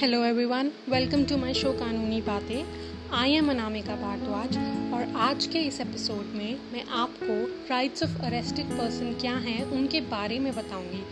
Hello 0.00 0.18
everyone 0.24 0.70
welcome 0.88 1.24
to 1.24 1.36
my 1.36 1.54
show 1.54 1.72
कानूनी 1.72 2.20
बातें 2.26 3.10
I 3.14 3.32
am 3.32 3.50
Anamika 3.50 3.96
Bhardwaj 3.96 4.56
और 4.94 5.12
आज 5.16 5.46
के 5.46 5.58
इस 5.58 5.80
एपिसोड 5.80 6.32
में 6.36 6.58
मैं 6.72 6.84
आपको 7.00 7.34
राइट्स 7.70 8.02
ऑफ़ 8.02 8.16
अरेस्टेड 8.22 8.66
पर्सन 8.68 9.12
क्या 9.20 9.34
हैं, 9.34 9.64
उनके 9.72 10.00
बारे 10.10 10.38
में 10.38 10.52
बताऊँगी। 10.54 11.02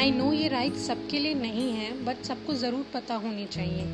आई 0.00 0.10
नो 0.10 0.32
ये 0.32 0.48
राइट्स 0.48 0.86
सबके 0.86 1.18
लिए 1.18 1.34
नहीं 1.34 1.70
है 1.72 1.90
बट 2.04 2.22
सबको 2.24 2.54
ज़रूर 2.54 2.84
पता 2.94 3.14
होनी 3.14 3.44
चाहिए, 3.46 3.84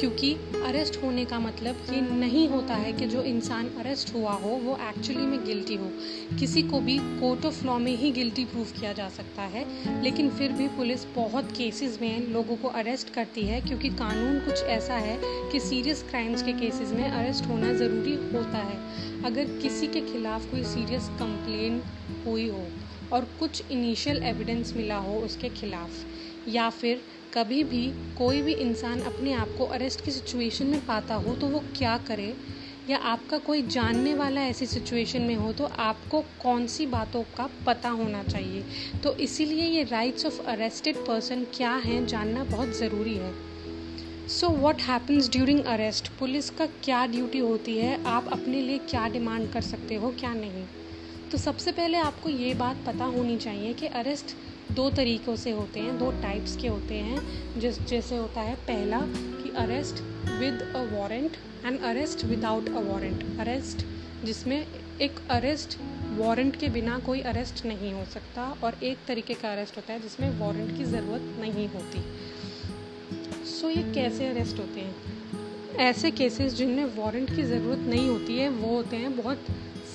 क्योंकि 0.00 0.32
अरेस्ट 0.66 1.02
होने 1.02 1.24
का 1.24 1.38
मतलब 1.38 1.80
ये 1.90 2.00
नहीं 2.00 2.46
होता 2.48 2.74
है 2.74 2.92
कि 2.92 3.06
जो 3.06 3.22
इंसान 3.22 3.68
अरेस्ट 3.78 4.14
हुआ 4.14 4.32
हो, 4.34 4.50
वो 4.64 4.76
एक्चुअली 4.88 5.26
में 5.26 5.44
गिल्टी 5.44 5.74
हो। 5.74 5.90
किसी 6.38 6.62
को 6.62 6.80
भी 6.80 6.98
कोर्ट 6.98 7.46
ऑफ़ 7.46 7.64
लॉ 7.66 7.78
में 7.78 7.94
ही 7.96 8.10
गिल्टी 8.12 8.44
प्रूव 8.44 8.72
किया 8.80 8.92
जा 8.92 9.08
सकता 9.08 9.42
है, 9.54 9.64
लेकिन 10.02 10.30
फिर 10.30 10.52
भी 10.52 10.68
पुलिस 10.68 11.04
बहुत 11.16 11.52
केसेस 11.56 11.98
में 12.02 12.28
लोगों 12.28 12.56
को 12.56 12.68
अरेस्ट 12.76 13.14
करती 13.14 13.42
है, 13.42 13.60
क्योंकि 13.60 13.88
कानून 13.96 14.38
कुछ 14.40 14.62
ऐसा 14.78 14.94
है 14.94 15.18
कि 15.52 15.60
सीरियस 15.60 16.02
क्राइम्स 16.10 16.42
के 16.42 16.52
केसेस 16.52 16.92
में 16.92 17.08
अरेस्ट 17.10 17.46
होना 17.46 17.72
ज़रूरी 17.72 18.14
होता 18.34 18.58
है। 18.58 18.83
अगर 19.24 19.58
किसी 19.62 19.86
के 19.86 20.00
खिलाफ 20.02 20.50
कोई 20.50 20.62
सीरियस 20.64 21.08
कंप्लेन 21.08 21.82
हुई 22.26 22.48
हो 22.48 22.68
और 23.12 23.24
कुछ 23.40 23.62
इनिशियल 23.70 24.22
एविडेंस 24.22 24.72
मिला 24.76 24.96
हो 24.96 25.18
उसके 25.20 25.48
खिलाफ, 25.48 25.90
या 26.48 26.68
फिर 26.70 27.02
कभी 27.34 27.62
भी 27.64 27.86
कोई 28.18 28.42
भी 28.42 28.52
इंसान 28.52 29.00
अपने 29.00 29.32
आप 29.32 29.54
को 29.58 29.64
अरेस्ट 29.66 30.04
की 30.04 30.10
सिचुएशन 30.10 30.66
में 30.66 30.86
पाता 30.86 31.14
हो 31.14 31.34
तो 31.34 31.46
वो 31.46 31.60
क्या 31.76 31.96
करे? 31.98 32.34
या 32.88 32.96
आपका 32.98 33.38
कोई 33.38 33.62
जानने 33.62 34.14
वाला 34.14 34.40
ऐसी 34.40 34.66
सिचुएशन 34.66 35.22
में 35.22 35.34
हो 35.36 35.52
तो 35.52 35.64
आपको 35.64 36.20
कौन 36.40 36.66
सी 36.66 36.86
बातों 36.86 37.22
का 37.36 37.48
पता 37.66 37.88
होना 37.88 38.22
चाहिए? 38.22 38.64
तो 39.02 39.14
इसीलिए 39.16 39.64
ये 39.64 39.82
राइट्स 39.82 40.26
ऑफ़ 40.26 40.40
अरेस्टेड 40.42 40.96
पर्सन 41.06 41.44
क्या 41.54 41.74
हैं 41.76 42.06
जानना 42.06 42.44
बहुत 42.44 42.78
ज़रूरी 42.78 43.14
है। 43.14 43.53
So 44.28 44.48
what 44.48 44.82
happens 44.82 45.30
during 45.30 45.64
arrest 45.64 46.08
police 46.08 46.50
का 46.50 46.66
क्या 46.66 47.06
ड्यूटी 47.06 47.38
होती 47.38 47.78
है? 47.78 48.04
आप 48.04 48.28
अपने 48.28 48.60
लिए 48.60 48.78
क्या 48.78 49.08
डिमांड 49.08 49.52
कर 49.52 49.60
सकते 49.60 49.94
हो, 49.94 50.10
क्या 50.10 50.34
नहीं? 50.34 50.64
तो 51.30 51.38
सबसे 51.38 51.72
पहले 51.72 51.98
आपको 51.98 52.28
ये 52.28 52.54
बात 52.54 52.76
पता 52.86 53.04
होनी 53.04 53.36
चाहिए 53.36 53.72
कि 53.72 53.86
अरेस्ट 53.86 54.26
दो 54.72 54.90
तरीक़ों 54.90 55.36
से 55.36 55.50
होते 55.50 55.80
हैं, 55.80 55.98
दो 55.98 56.10
टाइप्स 56.10 56.56
के 56.56 56.68
होते 56.68 56.94
हैं। 56.94 57.60
जिस, 57.60 57.82
जैसे 57.82 58.16
होता 58.16 58.40
है, 58.40 58.54
पहला 58.54 59.00
कि 59.02 59.50
arrest 59.56 59.94
with 60.40 60.72
a 60.76 60.98
warrant 60.98 61.36
and 61.66 61.80
arrest 61.80 62.24
without 62.24 62.68
a 62.68 62.80
warrant 62.80 63.40
arrest 63.40 63.86
जिसमें 64.24 64.66
एक 65.00 65.20
अरेस्ट 65.30 65.78
वारंट 66.18 66.56
के 66.56 66.68
बिना 66.68 66.98
कोई 66.98 67.20
अरेस्ट 67.20 67.66
नहीं 67.66 67.92
हो 67.92 68.04
सकता 68.04 68.42
और 68.64 68.74
एक 68.82 68.98
तरीके 69.08 69.34
का 69.34 69.52
अरेस्ट 69.52 69.76
होता 69.76 69.92
है 69.92 70.00
जिसमें 70.00 70.40
वारंट 70.40 70.78
की 70.78 70.84
ज़रूरत 70.84 71.36
नहीं 71.40 71.68
होती। 71.68 72.33
सो 73.64 73.68
ये 73.70 73.82
कैसे 73.94 74.26
अरेस्ट 74.26 74.58
होते 74.58 74.80
हैं? 74.80 74.94
ऐसे 75.76 76.10
केसेस 76.10 76.54
जिनमें 76.54 76.84
वारंट 76.84 77.36
की 77.36 77.42
ज़रूरत 77.42 77.78
नहीं 77.78 78.08
होती 78.08 78.36
है 78.36 78.48
वो 78.48 78.68
होते 78.68 78.96
हैं 78.96 79.16
बहुत 79.16 79.46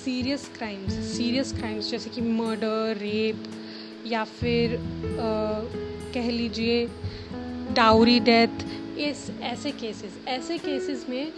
सीरियस 0.04 0.50
क्राइम्स 0.56 0.92
सीरियस 0.92 1.52
क्राइम्स 1.52 1.90
जैसे 1.90 2.10
कि 2.10 2.20
मर्डर 2.20 2.96
रेप 2.96 3.44
या 4.06 4.24
फिर 4.24 4.74
आ, 4.74 4.80
कह 6.14 6.30
लीजिए 6.30 6.86
डाउरी 7.72 8.20
डेथ 8.20 8.66
इस 8.98 9.30
ऐसे 9.40 9.70
केसेस 9.70 10.18
ऐसे 10.28 10.58
केसेस 10.58 11.06
में 11.08 11.32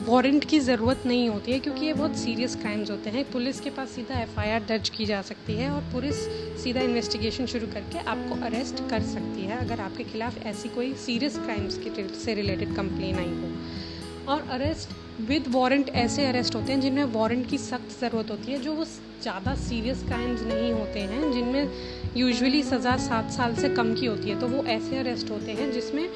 वारंट 0.00 0.44
की 0.44 0.58
ज़रूरत 0.60 1.02
नहीं 1.06 1.28
होती 1.28 1.52
है 1.52 1.58
क्योंकि 1.58 1.86
ये 1.86 1.92
बहुत 1.92 2.16
सीरियस 2.16 2.54
क्राइम्स 2.56 2.90
होते 2.90 3.10
हैं। 3.10 3.24
पुलिस 3.32 3.60
के 3.60 3.70
पास 3.70 3.88
सीधा 3.88 4.20
एफआईआर 4.20 4.62
दर्ज 4.68 4.88
की 4.88 5.06
जा 5.06 5.20
सकती 5.22 5.54
है 5.54 5.68
और 5.70 5.80
पुलिस 5.92 6.16
सीधा 6.62 6.80
इन्वेस्टिगेशन 6.80 7.46
शुरू 7.46 7.66
करके 7.66 7.98
आपको 8.06 8.40
अरेस्ट 8.46 8.80
कर 8.90 9.02
सकती 9.04 9.42
है 9.42 9.58
अगर 9.58 9.80
आपके 9.80 10.04
खिलाफ 10.04 10.38
ऐसी 10.46 10.68
कोई 10.68 10.92
सीरियस 11.04 11.36
क्राइम्स 11.38 11.78
के 11.78 12.08
से 12.14 12.34
रिलेटेड 12.34 12.74
कंप्लेन 12.76 13.18
आई 13.18 13.28
हो। 13.32 14.32
और 14.32 14.48
अरेस्ट 14.52 14.96
विद 15.28 15.48
वारंट 15.48 15.88
ऐसे 15.96 16.26
अरेस्ट 16.26 16.54
होते 16.54 16.72
हैं 16.72 16.80
जिनमें 16.80 17.04
वारंट 17.12 17.48
की 17.50 17.58
सख्त 17.58 18.00
ज़रूरत 18.00 18.30
होती 18.30 18.52
है, 18.52 18.58
जो 18.58 18.72
वो 18.74 18.84
ज़्यादा 18.84 19.54
सीरियस 19.58 20.02
क्राइम्स 20.04 20.42
नहीं 20.42 20.72
होते 20.72 21.00
हैं, 21.00 21.32
जिनमें 21.32 22.16
यूजुअली 22.16 22.62
सज़ा 22.62 22.96
सात 22.98 23.30
साल 23.32 23.54
से 23.54 23.68
कम 23.74 23.94
की 23.94 24.06
होती 24.06 24.30
है। 24.30 24.40
तो 24.40 24.48
वो 24.48 24.64
ऐसे 24.68 24.98
अरेस्ट 24.98 25.30
होते 25.30 25.52
हैं 25.52 25.70
जिसमें 25.72 26.08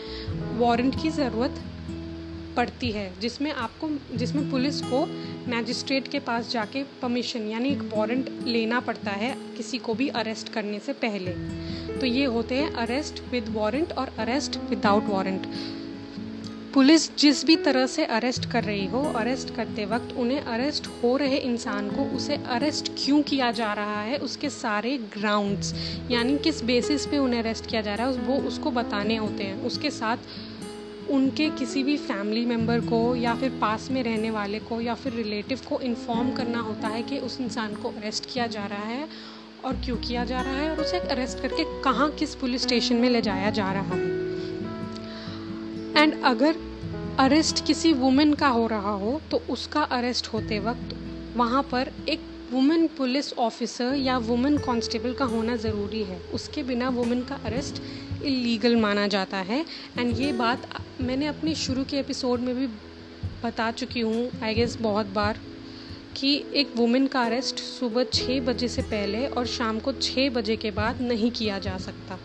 वारंट 0.58 1.02
की 1.02 1.10
ज़रूरत 1.12 1.62
पड़ती 2.56 2.90
है, 2.90 3.10
जिसमें 3.20 3.50
आपको, 3.52 3.90
जिसमें 4.14 4.50
पुलिस 4.50 4.80
को 4.82 5.04
मैजिस्ट्रेट 5.50 6.08
के 6.08 6.18
पास 6.20 6.50
जाके 6.50 6.82
परमिशन 7.02 7.48
यानी 7.48 7.70
एक 7.70 7.82
वारंट 7.94 8.30
लेना 8.46 8.80
पड़ता 8.80 9.10
है 9.12 9.34
किसी 9.56 9.78
को 9.78 9.94
भी 9.94 10.08
अरेस्ट 10.16 10.52
करने 10.52 10.78
से 10.78 10.92
पहले। 11.04 11.32
तो 11.94 12.06
ये 12.06 12.24
होते 12.26 12.54
हैं 12.54 12.72
अरेस्ट 12.76 13.22
विद 13.30 13.48
वारंट 13.48 13.92
और 13.92 14.12
अरेस्ट 14.18 14.58
विदाउट 14.70 15.08
वारंट 15.08 15.46
पुलिस 16.74 17.04
जिस 17.16 17.44
भी 17.44 17.54
तरह 17.56 17.86
से 17.86 18.04
अरेस्ट 18.04 18.50
कर 18.50 18.64
रही 18.64 18.86
हो 18.86 19.02
अरेस्ट 19.16 19.54
करते 19.54 19.84
वक्त 19.84 20.14
उन्हें 20.16 20.40
अरेस्ट 20.40 20.86
हो 21.02 21.16
रहे 21.16 21.36
इंसान 21.38 21.90
को 21.90 22.04
उसे 22.16 22.36
अरेस्ट 22.48 22.90
क्यों 22.98 23.20
किया 23.22 23.50
जा 23.52 23.72
रहा 23.72 24.00
है, 24.00 24.16
उसके 24.18 24.50
सारे 24.50 24.96
ग्राउंड्स 25.12 25.72
यानी 26.10 26.36
किस 26.38 26.62
बेसिस 26.64 27.06
पे 27.06 27.18
उन्हें 27.18 27.40
अरेस्ट 27.40 27.66
किया 27.66 27.82
जा 27.82 27.94
रहा 27.94 28.06
है, 28.06 28.12
वो 28.18 28.36
उसको 28.48 28.70
बताने 28.70 29.16
होते 29.16 29.44
हैं। 29.44 29.62
उसके 29.62 29.90
साथ 29.90 30.16
उनके 31.10 31.48
किसी 31.50 31.82
भी 31.82 31.96
फैमिली 31.96 32.44
मेंबर 32.46 32.80
को 32.80 33.16
या 33.16 33.34
फिर 33.34 33.50
पास 33.50 33.90
में 33.90 34.02
रहने 34.02 34.30
वाले 34.30 34.58
को 34.58 34.80
या 34.80 34.94
फिर 34.94 35.12
रिलेटिव 35.12 35.60
को 35.68 35.80
इन्फॉर्म 35.80 36.30
करना 36.32 36.60
होता 36.60 36.88
है 36.88 37.02
कि 37.02 37.18
उस 37.18 37.40
इंसान 37.40 37.74
को 37.74 37.88
अरेस्ट 37.88 38.32
किया 38.32 38.46
जा 38.46 38.66
रहा 38.66 38.84
है 38.84 39.08
और 39.64 39.76
क्यों 39.76 39.96
किया 39.96 40.24
जा 40.24 40.40
रहा 40.40 40.54
है 40.54 40.70
और 40.70 40.80
उसे 40.80 40.98
अरेस्ट 40.98 41.40
करके 41.40 41.64
कहाँ 41.82 42.10
किस 42.10 42.34
पुलिस 42.34 42.62
स्टेशन 42.62 42.96
में 42.96 43.08
ले 43.10 43.22
जाया 43.22 43.50
जा 43.50 43.72
रहा 43.72 43.94
है। 43.94 44.12
एंड 46.02 46.22
अगर 46.24 46.56
अरेस्ट 47.20 47.66
किसी 47.66 47.92
वुमेन 47.92 48.34
का 48.34 48.48
हो 48.48 48.66
रहा 48.66 48.92
हो 48.92 49.20
तो 49.30 49.36
उसका 49.48 49.82
अरेस्ट 49.82 50.26
होते 50.26 50.58
वक्त 50.60 50.94
वहाँ 51.36 51.62
पर 51.62 51.92
एक 52.08 52.20
वुमेन 52.52 52.86
पुलिस 52.86 53.32
ऑफिसर 53.32 53.94
या 53.94 54.18
वुमेन 54.18 54.58
कांस्टेबल 54.58 55.12
का 55.12 55.24
होना 55.24 55.56
ज़रूरी 55.56 56.02
है। 56.04 56.18
उसके 56.32 56.62
बिना 56.62 56.88
वुमेन 56.88 57.22
का 57.22 57.34
अरेस्ट 57.34 57.82
इलीगल 58.24 58.76
माना 58.76 59.06
जाता 59.06 59.36
है। 59.38 59.64
एंड 59.98 60.20
ये 60.20 60.32
बात 60.32 60.68
मैंने 61.00 61.26
अपने 61.26 61.54
शुरू 61.54 61.84
के 61.84 61.98
एपिसोड 61.98 62.40
में 62.40 62.54
भी 62.54 62.66
बता 63.44 63.70
चुकी 63.70 64.00
हूँ 64.00 64.28
आई 64.42 64.54
गेस 64.54 64.76
बहुत 64.80 65.06
बार, 65.06 65.38
कि 66.16 66.44
एक 66.54 66.72
वुमेन 66.76 67.06
का 67.06 67.22
अरेस्ट 67.22 67.58
सुबह 67.58 68.04
छः 68.04 68.40
बजे 68.40 68.68
से 68.68 68.82
पहले 68.82 69.26
और 69.26 69.46
शाम 69.46 69.78
को 69.78 69.92
छः 69.92 70.30
बजे 70.30 70.56
के 70.56 70.70
बाद 70.70 71.00
नहीं 71.02 71.30
किया 71.30 71.58
जा 71.58 71.76
सकता। 71.78 72.18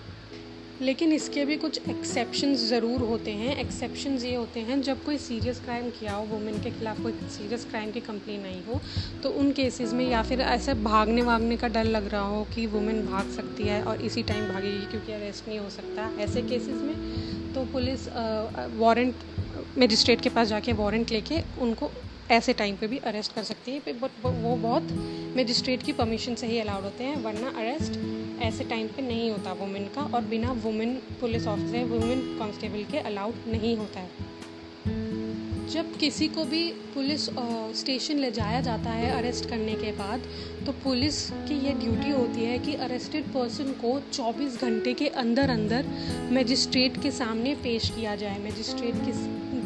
लेकिन 0.82 1.12
इसके 1.14 1.44
भी 1.46 1.56
कुछ 1.58 1.80
एक्सेप्शंस 1.90 2.60
ज़रूर 2.70 3.02
होते 3.02 3.32
हैं। 3.34 3.56
एक्सेप्शंस 3.58 4.24
ये 4.24 4.36
होते 4.36 4.60
हैं, 4.60 4.82
जब 4.82 5.04
कोई 5.06 5.18
सीरियस 5.20 5.60
क्राइम 5.62 5.90
किया 5.92 6.14
हो 6.14 6.24
वुमेन 6.26 6.62
के 6.64 6.70
खिलाफ 6.72 7.02
कोई 7.02 7.12
सीरियस 7.30 7.66
क्राइम 7.70 7.92
की 7.92 8.00
कंप्लेन 8.02 8.46
आई 8.46 8.62
हो 8.68 8.80
तो 9.24 9.30
उन 9.32 9.52
केसेस 9.54 9.94
में 9.94 10.06
या 10.10 10.22
फिर 10.24 10.42
ऐसे 10.42 10.74
भागने 10.84 11.22
वागने 11.24 11.58
का 11.58 11.68
डर 11.70 11.84
लग 11.86 12.08
रहा 12.12 12.28
हो 12.28 12.44
कि 12.56 12.66
वुमेन 12.68 13.06
भाग 13.06 13.32
सकती 13.32 13.64
है 13.64 13.82
और 13.84 14.02
इसी 14.02 14.24
टाइम 14.24 14.48
भागेगी 14.48 14.86
क्योंकि 14.92 15.12
अरेस्ट 15.14 15.48
नहीं 15.48 15.60
हो 15.60 15.70
सकता। 15.70 16.10
ऐसे 16.22 16.42
केसेस 16.44 16.82
में 16.82 17.54
तो 17.54 17.66
पुलिस 17.74 18.08
वारंट 18.78 19.16
मजिस्ट्रेट 19.80 20.22
के 20.22 20.30
पास 20.30 20.48
जाके 20.48 20.74
वारंट 20.76 21.12
लेके 21.12 21.42
उनको 21.62 21.92
ऐसे 22.32 22.54
टाइम 22.54 22.76
पे 22.76 22.88
भी 22.88 22.98
अरेस्ट 22.98 23.34
कर 23.34 23.44
सकती 23.44 23.72
है। 23.72 23.94
बट 23.94 24.12
वो 24.24 24.56
बहुत 24.58 24.92
मजिस्ट्रेट 25.38 25.84
की 25.84 25.94
परमिशन 25.94 26.36
से 26.36 26.48
ही 26.48 26.60
अलाउड 26.60 26.84
होते 26.84 27.04
हैं, 27.04 27.16
वरना 27.24 27.50
अरेस्ट 27.58 28.00
ऐसे 28.44 28.64
टाइम 28.64 28.88
पे 28.88 29.02
नहीं 29.02 29.30
होता 29.32 29.54
वुमेन 29.54 29.86
का 29.96 30.02
और 30.16 30.22
बिना 30.26 30.52
women 30.64 30.96
police 31.22 31.48
officer 31.48 31.84
women 31.86 32.20
constable 32.40 32.84
के 32.92 32.98
अलाउड 32.98 33.48
नहीं 33.48 33.76
होता 33.78 34.00
है। 34.00 34.28
जब 35.70 35.98
किसी 35.98 36.28
को 36.28 36.44
भी 36.46 36.62
पुलिस 36.94 37.26
स्टेशन 37.80 38.20
ले 38.20 38.30
जाया 38.32 38.62
जाता 38.62 38.90
है 38.90 39.10
अरेस्ट 39.12 39.50
करने 39.50 39.74
के 39.74 39.92
बाद 39.92 40.24
तो 40.66 40.72
पुलिस 40.84 41.30
की 41.32 41.60
ये 41.66 41.74
ड्यूटी 41.74 42.12
होती 42.12 42.46
है 42.46 42.58
कि 42.60 42.74
अरेस्टेड 42.76 43.28
पर्सन 43.34 43.72
को 43.82 44.00
24 44.14 44.62
घंटे 44.62 44.94
के 44.94 45.08
अंदर 45.24 45.50
अंदर 45.50 45.86
मजिस्ट्रेट 46.32 47.02
के 47.02 47.12
सामने 47.12 47.54
पेश 47.56 47.90
किया 47.90 48.16
जाए। 48.16 48.40
मजिस्ट्रेट 48.46 48.96
किस 49.06 49.16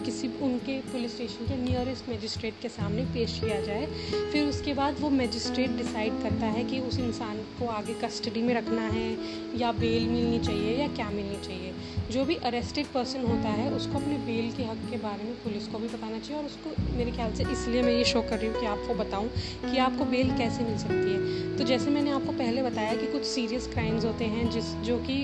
किसी 0.05 0.27
उनके 0.41 0.77
पुलिस 0.91 1.11
स्टेशन 1.11 1.45
के 1.45 1.55
नियरेस्ट 1.57 2.09
मजिस्ट्रेट 2.09 2.53
के 2.61 2.69
सामने 2.69 3.03
पेश 3.13 3.39
किया 3.39 3.59
जाए, 3.61 3.85
फिर 4.31 4.47
उसके 4.47 4.73
बाद 4.73 4.99
वो 4.99 5.09
मजिस्ट्रेट 5.09 5.77
डिसाइड 5.77 6.21
करता 6.23 6.45
है 6.47 6.63
कि 6.63 6.79
उस 6.79 6.99
इंसान 6.99 7.37
को 7.59 7.67
आगे 7.67 7.93
कस्टडी 7.93 8.41
में 8.41 8.53
रखना 8.53 8.87
है, 8.87 9.09
या 9.57 9.71
बेल 9.71 10.07
मिलनी 10.07 10.39
चाहिए, 10.39 10.75
या 10.77 10.87
क्या 10.87 11.09
मिलनी 11.09 11.41
चाहिए। 11.45 11.73
जो 12.11 12.25
भी 12.25 12.35
अरेस्टेड 12.45 12.85
पर्सन 12.93 13.25
होता 13.25 13.49
है, 13.49 13.71
उसको 13.71 13.99
अपने 13.99 14.17
बेल 14.25 14.51
के 14.51 14.63
हक 14.63 14.89
के 14.91 14.97
बारे 14.97 15.23
में 15.23 15.33
पुलिस 15.43 15.67
को 15.67 15.79
भी 15.79 15.87
बताना 15.87 16.19
चाहिए, 16.19 16.37
और 16.37 16.45
उसको 16.45 16.95
मेरे 16.97 17.11
ख्याल 17.11 17.33
से 17.33 17.43
इसलिए 17.51 17.81
मैं 17.81 17.93
ये 17.93 18.03
शो 18.05 18.21
कर 18.21 18.39
रही 18.39 18.47
हूँ 18.47 18.59
कि 18.59 18.65
आपको 18.65 18.93
बताऊँ 18.93 19.29
कि 19.61 19.77
आपको 19.77 20.05
बेल 20.05 20.37
कैसे 20.37 20.63
मिल 20.63 20.77
सकती 20.77 21.13
है। 21.13 21.57
तो 21.57 21.63
जैसे 21.63 21.91
मैंने 21.91 22.11
आपको 22.11 22.31
पहले 22.33 22.63
बताया 22.63 22.95
कि 22.95 23.11
कुछ 23.11 23.25
सीरियस 23.25 23.67
क्राइम्स 23.67 24.05
होते 24.05 24.25
हैं, 24.25 24.49
जिस, 24.49 24.73
जो 24.85 24.97
कि 24.97 25.17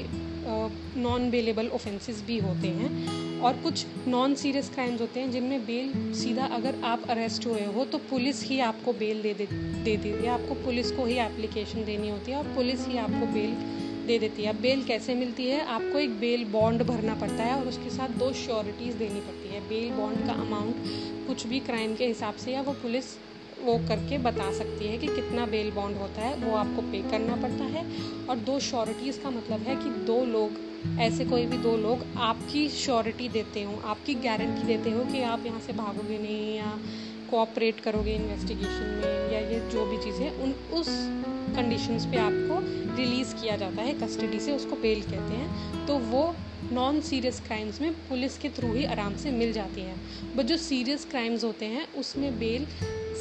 नॉन 0.97 1.29
बेलेबल 1.29 1.67
ऑफेंसेस 1.67 2.23
भी 2.27 2.37
होते 2.39 2.67
हैं 2.67 3.19
और 3.41 3.53
कुछ 3.53 3.86
नॉन 4.07 4.36
सीरियस 4.36 4.69
क्राइम्स 4.69 5.01
होते 5.01 5.19
हैं 5.19 5.31
जिनमें 5.31 5.65
बेल 5.65 6.13
सीधा 6.13 6.45
अगर 6.45 6.75
आप 6.83 7.09
अरेस्ट 7.09 7.45
हुए 7.45 7.65
हो 7.65 7.86
तो 7.86 7.97
पुलिस 7.97 8.44
ही 8.45 8.59
आपको 8.59 8.94
बेल 8.94 9.21
दे 9.21 9.33
दे 9.33 9.45
दे 9.45 9.97
देती 9.97 10.09
है। 10.09 10.27
आपको 10.27 10.56
पुलिस 10.56 10.91
को 10.91 11.06
ही 11.06 11.15
एप्लीकेशन 11.15 11.83
देनी 11.86 12.09
होती 12.09 12.31
है 12.31 12.38
और 12.38 12.44
पुलिस 12.44 12.88
ही 12.88 12.97
आपको 12.97 13.25
बेल 13.33 13.53
दे 14.07 14.19
देती 14.19 14.44
है। 14.44 14.50
अब 14.50 14.56
बेल 14.56 14.83
कैसे 14.83 15.15
मिलती 15.15 15.45
है? 15.45 15.65
आपको 15.65 16.00
एक 16.00 16.19
बेल 16.19 16.45
बॉन्ड 16.45 16.83
भरना 16.83 17.15
पड़ता 17.15 17.44
है 17.44 17.56
और 17.56 17.68
उसके 17.68 17.89
साथ 17.89 18.09
दो 18.09 18.33
श्योरिटीज़ 18.33 18.97
देनी 18.97 19.19
पड़ती 19.19 19.50
है। 19.50 19.59
बेल 19.69 19.92
बॉन्ड 19.92 20.25
का 20.25 20.33
अमाउंट 20.33 20.75
कुछ 21.27 21.47
भी 21.47 21.59
क्राइम 21.59 21.95
के 21.95 22.07
हिसाब 22.07 22.35
से 22.35 22.51
या 22.51 22.62
वो 22.62 22.74
पुलिस 22.74 23.06
वो 23.63 23.77
करके 23.77 24.18
बता 24.18 24.53
सकती 24.53 24.88
है 24.88 24.97
कि 24.97 25.07
कितना 25.07 25.45
बेल 25.45 25.71
बॉन्ड 25.71 25.97
होता 25.97 26.21
है, 26.21 26.35
वो 26.35 26.56
आपको 26.56 26.81
पे 26.81 27.01
करना 27.01 27.35
पड़ता 27.35 27.63
है। 27.63 27.85
और 28.30 28.35
दो 28.35 28.59
श्योरिटीज़ 28.59 29.19
का 29.19 29.30
मतलब 29.30 29.62
है 29.62 29.75
कि 29.75 29.89
दो 30.06 30.25
लोग 30.25 30.69
ऐसे 30.99 31.25
कोई 31.25 31.45
भी 31.45 31.57
दो 31.57 31.75
लोग 31.77 32.05
आपकी 32.17 32.67
श्योरिटी 32.69 33.29
देते 33.29 33.63
हो, 33.63 33.81
आपकी 33.85 34.15
गारंटी 34.15 34.67
देते 34.67 34.91
हो 34.91 35.03
कि 35.05 35.21
आप 35.23 35.45
यहाँ 35.45 35.59
से 35.59 35.73
भागोगे 35.73 36.17
नहीं 36.17 36.55
या 36.55 36.77
कोऑपरेट 37.29 37.79
करोगे 37.79 38.13
इन्वेस्टिगेशन 38.15 39.01
में 39.01 39.33
या 39.33 39.39
ये 39.39 39.59
जो 39.69 39.85
भी 39.85 39.97
चीज़ें 39.97 40.41
उन 40.43 40.53
उस 40.73 40.87
कंडीशंस 41.55 42.05
पे 42.05 42.17
आपको 42.17 42.59
रिलीज़ 42.97 43.33
किया 43.35 43.55
जाता 43.57 43.81
है 43.81 43.93
कस्टडी 43.93 44.39
से 44.39 44.51
उसको 44.51 44.75
बेल 44.75 45.01
कहते 45.01 45.33
हैं 45.33 45.85
तो 45.87 45.97
वो 45.97 46.23
नॉन 46.71 46.99
सीरियस 47.01 47.39
क्राइम्स 47.39 47.81
में 47.81 47.93
पुलिस 48.09 48.37
के 48.37 48.49
थ्रू 48.49 48.73
ही 48.73 48.85
आराम 48.85 49.15
से 49.15 49.31
मिल 49.31 49.53
जाती 49.53 49.81
है। 49.81 49.95
बट 50.35 50.45
जो 50.45 50.57
सीरियस 50.57 51.05
क्राइम्स 51.05 51.43
होते 51.43 51.65
हैं, 51.65 51.85
उसमें 51.93 52.39
बेल 52.39 52.65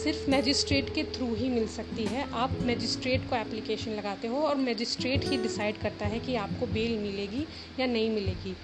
सिर्फ़ 0.05 0.31
मैजिस्ट्रेट 0.31 0.95
के 0.95 1.03
थ्रू 1.05 1.35
ही 1.35 1.49
मिल 1.49 1.67
सकती 1.67 2.05
है। 2.05 2.31
आप 2.33 2.51
मैजिस्ट्रेट 2.63 3.29
को 3.31 3.37
एप्लीकेशन 3.37 3.91
लगाते 3.91 4.29
हो 4.29 4.37
और 4.37 4.57
मैजिस्ट्रेट 4.57 5.25
ही 5.25 5.37
डिसाइड 5.37 5.79
करता 5.79 6.07
है 6.07 6.19
कि 6.19 6.35
आपको 6.35 6.67
बेल 6.67 6.99
मिलेगी 6.99 7.47
या 7.81 7.87
नहीं 7.87 8.11
मिलेगी। 8.11 8.55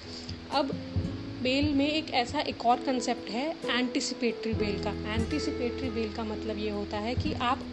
अब 0.53 0.71
बेल 1.43 1.73
में 1.75 1.93
एक 1.93 2.11
ऐसा 2.11 2.41
एक 2.41 2.67
और 2.67 2.81
कंसेप्ट 2.81 3.31
है 3.31 3.49
एंटिसिपेटरी 3.79 4.53
बेल 4.55 4.83
का। 4.85 4.91
एंटिसिपेटरी 5.15 5.91
बेल 5.91 6.13
का 6.13 6.25
मतलब 6.25 6.59
ये 6.59 6.71
होता 6.71 6.99
है 6.99 7.15
कि 7.15 7.33
आप 7.33 7.65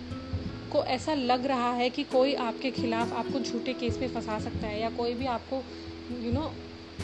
को 0.71 0.83
ऐसा 0.83 1.13
लग 1.13 1.45
रहा 1.45 1.71
है 1.73 1.89
कि 1.89 2.03
कोई 2.03 2.33
आपके 2.33 2.71
खिलाफ 2.71 3.13
आपको 3.13 3.39
झूठे 3.39 3.73
केस 3.73 3.97
में 3.97 4.07
फंसा 4.07 4.39
सकता 4.39 4.67
है 4.67 4.81
या 4.81 4.89
कोई 4.89 5.13
भी 5.13 5.25
आपको 5.25 5.55
यू 5.55 6.23
you 6.23 6.33
नो 6.33 6.41
know, 6.41 6.51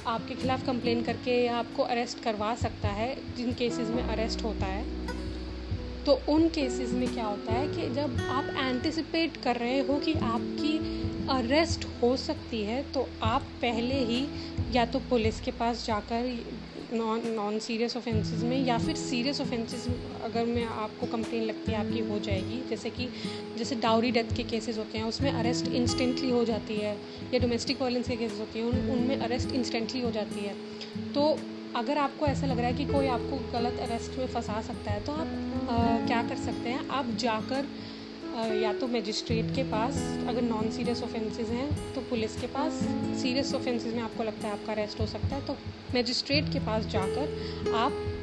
आपके 0.07 0.35
खिलाफ 0.35 0.65
कंप्लेन 0.65 1.03
करके 1.03 1.45
या 1.45 1.55
आपको 1.57 1.83
अरेस्ट 1.83 2.23
करवा 2.23 2.55
सकता 2.55 2.87
है 2.87 3.15
जिन 3.37 3.53
केसेस 3.53 3.89
में 3.89 4.03
अरेस्ट 4.03 4.43
होता 4.43 4.65
है। 4.65 5.16
तो 6.07 6.21
उन 6.29 6.49
केसेस 6.49 6.91
में 6.91 7.13
क्या 7.13 7.25
होता 7.25 7.53
है 7.53 7.67
कि 7.67 7.95
जब 7.95 8.17
आप 8.29 8.43
एंटिसिपेट 8.57 9.37
कर 9.37 9.55
रहे 9.55 9.79
हो 9.79 9.99
कि 9.99 10.13
आपकी 10.13 10.77
अरेस्ट 11.29 11.85
हो 12.01 12.17
सकती 12.17 12.61
है 12.63 12.83
तो 12.83 13.09
आप 13.23 13.41
पहले 13.41 13.95
ही 13.95 14.27
या 14.75 14.85
तो 14.85 14.99
पुलिस 14.99 15.41
के 15.41 15.51
पास 15.51 15.85
जाकर 15.85 16.45
नॉन 16.93 17.23
नॉन 17.27 17.59
सीरियस 17.59 17.97
ऑफेंसेस 17.97 18.43
में 18.43 18.65
या 18.65 18.77
फिर 18.77 18.95
सीरियस 18.95 19.41
ऑफेंसेस 19.41 19.87
अगर 20.23 20.45
मैं 20.45 20.65
आपको 20.65 21.07
कंप्लेन 21.07 21.43
लगती 21.43 21.71
है, 21.71 21.87
आपकी 21.87 21.99
हो 21.99 22.19
जाएगी। 22.19 22.69
जैसे 22.69 22.89
कि, 22.89 23.09
जैसे 23.57 23.75
डाउरी 23.75 24.11
डेथ 24.11 24.35
के 24.35 24.43
केसेस 24.43 24.77
होते 24.77 24.97
हैं, 24.97 25.05
उसमें 25.05 25.31
अरेस्ट 25.31 25.67
इंस्टेंटली 25.67 26.29
हो 26.29 26.45
जाती 26.45 26.75
है, 26.75 26.97
या 27.33 27.39
डोमेस्टिक 27.39 27.81
वायलेंस 27.81 28.07
के 28.07 28.15
केसेस 28.15 28.39
होते 28.39 28.59
हैं, 28.59 28.65
उन, 28.65 28.89
उनमें 28.89 29.17
अरेस्ट 29.17 29.51
इंस्टेंटली 29.51 30.01
हो 30.01 30.11
जाती 30.11 30.39
है। 30.39 30.55
तो 31.13 31.39
अगर 31.75 31.97
आपको 31.97 32.25
ऐसा 32.25 32.47
लग 32.47 32.57
रहा 32.57 32.67
है 32.67 32.73
कि 32.73 32.85
कोई 32.85 33.07
आपको 33.07 33.51
गलत 33.53 33.79
अरेस्ट 33.79 34.17
में 34.17 34.27
फंसा 34.27 34.61
सकता 34.61 34.91
है 34.91 35.05
तो 35.05 35.11
आप 35.11 35.27
आ, 35.69 36.05
क्या 36.05 36.23
कर 36.23 36.35
सकते 36.35 36.69
हैं? 36.69 36.89
आप 36.89 37.05
जाकर 37.09 37.65
या 38.63 38.73
तो 38.73 38.87
मजिस्ट्रेट 38.87 39.55
के 39.55 39.63
पास 39.63 39.93
अगर 40.27 40.41
नॉन 40.41 40.71
सीरियस 40.71 41.03
ऑफेंसेस 41.03 41.49
हैं 41.49 41.93
तो 41.93 42.01
पुलिस 42.01 42.41
के 42.41 42.47
पास 42.47 42.73
सीरियस 43.21 43.53
ऑफेंसेस 43.53 43.93
में 43.93 44.01
आपको 44.01 44.23
लगता 44.23 44.47
है 44.47 44.53
आपका 44.53 44.73
अरेस्ट 44.73 44.99
हो 44.99 45.05
सकता 45.05 45.27
है 45.27 45.45
तो 45.45 45.57
मजिस्ट्रेट 45.95 46.53
के 46.53 46.59
पास 46.59 46.85
जाकर 46.85 47.33
आप 47.75 48.13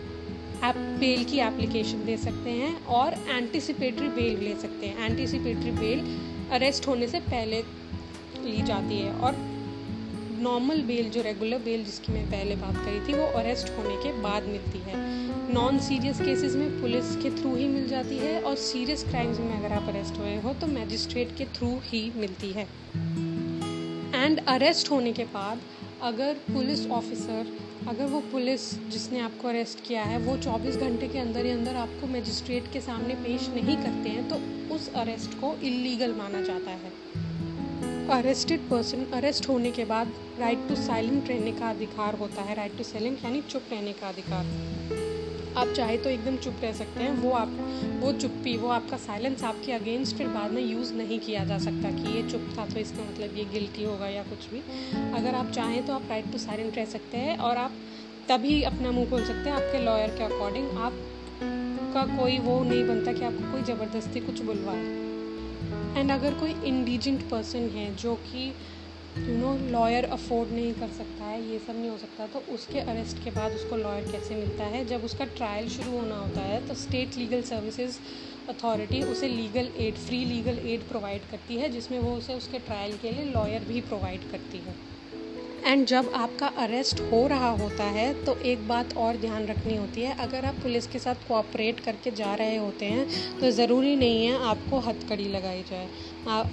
आप 0.62 0.76
बेल 0.76 1.24
की 1.24 1.38
एप्लीकेशन 1.38 2.04
दे 2.04 2.16
सकते 2.16 2.50
हैं 2.50 2.84
और 2.84 3.12
एंटिसिपेटरी 3.12 4.08
बेल 4.08 4.38
ले 4.38 4.56
सकते 4.56 4.86
हैं। 4.86 4.98
एंटिसिपेटरी 4.98 5.70
बेल 5.70 6.20
अरेस्ट 6.50 6.86
होने 6.88 7.08
से 7.08 7.20
पहले 7.20 7.62
ली 8.44 8.62
जाती 8.62 8.98
है 8.98 9.12
और 9.12 9.53
नॉर्मल 10.44 10.80
बेल 10.82 11.08
जो 11.10 11.20
रेगुलर 11.22 11.58
बेल 11.58 11.84
जिसकी 11.84 12.12
मैं 12.12 12.24
पहले 12.26 12.56
बात 12.56 12.76
करी 12.76 13.00
थी, 13.00 13.12
वो 13.18 13.26
अरेस्ट 13.38 13.70
होने 13.70 13.96
के 13.96 14.10
बाद 14.22 14.42
मिलती 14.44 14.78
है। 14.78 14.96
नॉन 15.54 15.78
सीरियस 15.78 16.20
केसेस 16.20 16.54
में 16.54 16.80
पुलिस 16.80 17.14
के 17.16 17.30
थ्रू 17.30 17.54
ही 17.56 17.68
मिल 17.68 17.88
जाती 17.88 18.18
है 18.18 18.40
और 18.42 18.56
सीरियस 18.56 19.04
क्राइम्स 19.04 19.38
में 19.38 19.54
अगर 19.58 19.72
आप 19.72 19.88
अरेस्ट 19.88 20.18
हुए 20.18 20.34
हो 20.36 20.52
तो 20.54 20.66
मैजिस्ट्रेट 20.66 21.36
के 21.36 21.44
थ्रू 21.54 21.68
ही 21.84 22.02
मिलती 22.16 22.50
है। 22.52 22.66
एंड 24.14 24.40
अरेस्ट 24.48 24.90
होने 24.90 25.12
के 25.12 25.24
बाद, 25.34 25.60
अगर 26.02 26.34
पुलिस 26.48 26.86
ऑफिसर 26.90 27.56
अगर 27.88 28.06
वो 28.06 28.20
पुलिस 28.32 28.62
जिसने 28.90 29.20
आपको 29.20 29.48
अरेस्ट 29.48 29.86
किया 29.86 30.02
है, 30.02 30.18
वो 30.18 30.36
24 30.38 30.76
घंटे 30.76 31.08
के 31.08 31.18
अंदर 31.18 31.44
ही 31.46 31.50
अंदर 31.50 31.76
आपको 31.76 32.06
मजिस्ट्रेट 32.08 32.72
के 32.72 32.80
सामने 32.80 33.14
पेश 33.24 33.48
नहीं 33.48 33.76
करते 33.76 34.08
हैं 34.08 34.28
तो 34.28 34.74
उस 34.74 34.92
अरेस्ट 34.94 35.34
को 35.34 35.54
इलीगल 35.62 36.14
माना 36.14 36.40
जाता 36.42 36.70
है। 36.70 36.92
अरेस्टेड 38.12 38.60
पर्सन 38.60 39.04
अरेस्ट 39.14 39.48
होने 39.48 39.70
के 39.70 39.84
बाद 39.84 40.12
राइट 40.38 40.66
टू 40.68 40.74
साइलेंट 40.76 41.28
रहने 41.28 41.52
का 41.52 41.68
अधिकार 41.70 42.14
होता 42.14 42.42
है। 42.42 42.54
राइट 42.54 42.76
टू 42.78 42.84
साइलेंट 42.84 43.24
यानी 43.24 43.40
चुप 43.42 43.62
रहने 43.72 43.92
का 43.92 44.08
अधिकार। 44.08 44.46
आप 45.56 45.68
चाहे 45.68 45.96
तो 45.96 46.10
एकदम 46.10 46.36
चुप 46.36 46.54
रह 46.62 46.72
सकते 46.72 47.00
हैं। 47.00 47.10
वो 47.18 47.30
आप, 47.30 47.56
वो 48.00 48.12
चुप्पी, 48.12 48.56
वो 48.56 48.68
आपका 48.68 48.96
साइलेंस 48.96 49.44
आपके 49.44 49.72
अगेंस्ट 49.72 50.16
फिर 50.16 50.28
बाद 50.28 50.52
में 50.52 50.62
यूज़ 50.62 50.92
नहीं 50.94 51.18
किया 51.18 51.44
जा 51.44 51.58
सकता 51.58 51.90
कि 51.90 52.16
ये 52.16 52.22
चुप 52.30 52.48
था 52.58 52.66
तो 52.66 52.80
इसका 52.80 53.04
मतलब 53.04 53.36
ये 53.38 53.44
गिल्टी 53.52 53.84
होगा 53.84 54.08
या 54.08 54.22
कुछ 54.22 54.48
भी। 54.50 54.60
अगर 55.18 55.34
आप 55.34 55.50
चाहें 55.50 55.86
तो 55.86 55.92
आप 55.92 56.02
राइट 56.10 56.32
टू 56.32 56.38
साइलेंट 56.38 56.76
रह 56.76 56.84
सकते 56.84 57.16
हैं 57.16 57.38
और 57.38 57.56
आप 57.56 57.72
तभी 58.28 58.62
अपना 58.62 58.90
मुँह 58.90 59.10
खोल 59.10 59.24
सकते 59.24 59.48
हैं 59.50 59.56
आपके 59.56 59.84
लॉयर 59.84 60.10
के 60.10 60.24
अकॉर्डिंग 60.24 60.78
आप 60.78 61.00
का 61.94 62.04
कोई 62.16 62.38
वो 62.38 62.62
नहीं 62.64 62.86
बनता 62.88 63.12
कि 63.12 63.24
आपको 63.24 63.52
कोई 63.52 63.62
ज़बरदस्ती 63.62 64.20
कुछ 64.20 64.42
बुलवाए। 64.42 65.03
एंड 65.96 66.10
अगर 66.10 66.34
कोई 66.34 66.54
इंडिजेंट 66.66 67.28
पर्सन 67.30 67.68
है 67.70 67.94
जो 67.96 68.14
कि 68.22 68.46
यू 69.18 69.36
नो 69.36 69.52
लॉयर 69.70 70.04
अफोर्ड 70.04 70.50
नहीं 70.52 70.72
कर 70.74 70.88
सकता 70.88 71.24
है, 71.24 71.40
ये 71.50 71.58
सब 71.58 71.76
नहीं 71.76 71.90
हो 71.90 71.98
सकता 71.98 72.26
तो 72.26 72.38
उसके 72.54 72.78
अरेस्ट 72.80 73.22
के 73.24 73.30
बाद 73.30 73.52
उसको 73.52 73.76
लॉयर 73.76 74.10
कैसे 74.12 74.34
मिलता 74.34 74.64
है? 74.64 74.84
जब 74.86 75.04
उसका 75.04 75.24
ट्रायल 75.36 75.68
शुरू 75.68 75.90
होना 75.90 76.16
होता 76.16 76.40
है 76.42 76.66
तो 76.68 76.74
स्टेट 76.74 77.16
लीगल 77.16 77.42
सर्विसेज़ 77.42 77.98
अथॉरिटी 78.48 79.02
उसे 79.02 79.28
legal 79.28 79.68
aid 79.78 79.94
free 79.98 80.24
legal 80.24 80.58
aid 80.68 80.88
provide 80.88 81.30
करती 81.30 81.56
है, 81.56 81.68
जिसमें 81.68 81.98
वो 81.98 82.16
उसे 82.16 82.34
उसके 82.34 82.58
ट्रायल 82.60 82.96
के 83.02 83.10
लिए 83.10 83.24
लॉयर 83.30 83.64
भी 83.64 83.80
प्रोवाइड 83.82 84.30
करती 84.30 84.58
है। 84.58 84.74
एंड 85.66 85.84
जब 85.86 86.10
आपका 86.14 86.46
अरेस्ट 86.58 87.00
हो 87.12 87.26
रहा 87.26 87.48
होता 87.52 87.84
है 87.90 88.12
तो 88.24 88.36
एक 88.46 88.66
बात 88.68 88.96
और 88.96 89.16
ध्यान 89.16 89.46
रखनी 89.46 89.76
होती 89.76 90.00
है। 90.00 90.16
अगर 90.18 90.44
आप 90.44 90.54
पुलिस 90.54 90.86
के 90.86 90.98
साथ 90.98 91.26
कोऑपरेट 91.28 91.80
करके 91.80 92.10
जा 92.10 92.34
रहे 92.34 92.56
होते 92.56 92.86
हैं 92.86 93.38
तो 93.40 93.50
ज़रूरी 93.50 93.94
नहीं 93.96 94.26
है 94.26 94.42
आपको 94.44 94.78
हथकड़ी 94.80 95.28
लगाई 95.28 95.62
जाए। 95.70 95.88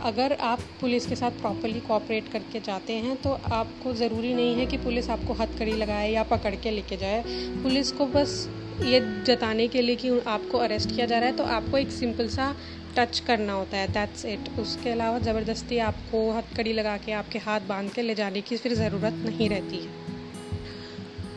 अगर 0.03 0.37
आप 0.41 0.59
पुलिस 0.81 1.05
के 1.05 1.15
साथ 1.15 1.41
प्रॉपरली 1.41 1.79
कोऑपरेट 1.81 2.31
करके 2.31 2.59
जाते 2.61 2.94
हैं 2.95 3.15
तो 3.21 3.37
आपको 3.53 3.94
ज़रूरी 3.95 4.33
नहीं 4.33 4.56
है 4.56 4.65
कि 4.65 4.77
पुलिस 4.77 5.09
आपको 5.09 5.33
हथकड़ी 5.33 5.73
लगाए 5.73 6.11
या 6.11 6.23
पकड़ 6.23 6.56
के 6.56 6.71
लेके 6.71 6.97
जाए। 6.97 7.23
पुलिस 7.63 7.91
को 7.91 8.06
बस 8.15 8.47
ये 8.83 8.99
जताने 9.25 9.68
के 9.68 9.81
लिए 9.81 9.95
कि 9.95 10.09
आपको 10.27 10.57
अरेस्ट 10.57 10.89
किया 10.89 11.06
जा 11.06 11.18
रहा 11.19 11.30
है 11.30 11.35
तो 11.35 11.44
आपको 11.45 11.77
एक 11.77 11.91
सिंपल 11.91 12.27
सा 12.30 12.56
टच 12.98 13.19
करना 13.19 13.54
होता 13.54 13.78
है 13.78 13.88
दैट्स 13.88 14.26
इट 14.26 14.50
उसके 14.60 14.90
अलावा 14.90 15.19
ज़बरदस्ती 15.19 15.78
आपको 15.78 16.31
हथकड़ी 16.31 16.74
लगा 16.74 16.98
के, 16.98 17.12
आपके 17.12 17.40
हाथ 17.40 17.60
बाँध 17.60 17.92
के 17.94 18.02
ले 18.02 18.16
जाने 18.16 18.42
की 18.42 18.57
फिर 18.57 18.74
ज़रूरत 18.74 19.14
नहीं 19.26 19.50
रहती 19.50 19.78
है। 19.78 20.00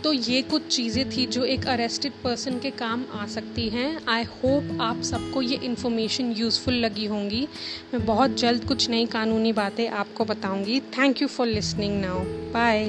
तो 0.03 0.13
ये 0.13 0.41
कुछ 0.43 0.67
चीज़ें 0.67 1.11
थी 1.11 1.25
जो 1.27 1.45
एक 1.45 1.67
अरेस्टेड 1.67 2.13
पर्सन 2.25 2.59
के 2.59 2.71
काम 2.71 3.05
आ 3.13 3.27
सकती 3.27 3.69
हैं। 3.69 4.01
आई 4.09 4.25
होप 4.25 4.79
आप 4.81 5.03
सबको 5.03 5.43
ये 5.43 5.57
इन्फॉर्मेशन 5.57 6.33
यूज़फुल 6.33 6.75
लगी 6.75 7.07
होंगी। 7.07 7.47
मैं 7.95 8.05
बहुत 8.07 8.37
जल्द 8.37 8.65
कुछ 8.65 8.89
नई 8.91 9.07
कानूनी 9.07 9.53
बातें 9.53 9.89
आपको 9.89 10.25
बताऊँगी। 10.25 10.81
Thank 10.99 11.23
you 11.23 11.29
for 11.29 11.47
listening 11.47 12.01
now 12.01 12.25
bye 12.53 12.87